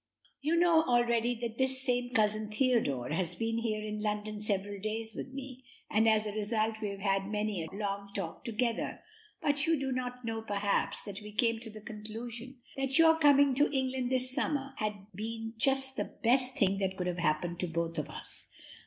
You 0.41 0.55
know 0.55 0.81
already 0.81 1.37
that 1.41 1.59
this 1.59 1.85
same 1.85 2.09
Cousin 2.09 2.49
Theodore 2.49 3.09
has 3.09 3.35
been 3.35 3.59
up 3.59 3.63
here 3.63 3.85
in 3.85 4.01
London 4.01 4.41
several 4.41 4.79
days 4.81 5.13
with 5.15 5.27
me, 5.27 5.63
and 5.91 6.09
as 6.09 6.25
a 6.25 6.31
result 6.33 6.77
we 6.81 6.89
have 6.89 7.01
had 7.01 7.27
many 7.27 7.63
a 7.63 7.69
long 7.71 8.09
talk 8.15 8.43
together; 8.43 9.03
but 9.43 9.67
you 9.67 9.79
do 9.79 9.91
not 9.91 10.25
know, 10.25 10.41
perhaps, 10.41 11.03
that 11.03 11.21
we 11.21 11.31
came 11.31 11.59
to 11.59 11.69
the 11.69 11.81
conclusion 11.81 12.57
that 12.75 12.97
your 12.97 13.15
coming 13.19 13.53
to 13.53 13.71
England 13.71 14.11
this 14.11 14.31
summer 14.33 14.73
had 14.77 15.05
been 15.13 15.53
just 15.59 15.97
the 15.97 16.15
best 16.23 16.57
thing 16.57 16.79
that 16.79 16.97
could 16.97 17.05
have 17.05 17.19
happened 17.19 17.59
to 17.59 17.67
both 17.67 17.99
of 17.99 18.09
us. 18.09 18.47